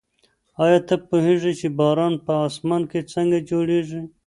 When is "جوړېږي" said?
3.49-4.01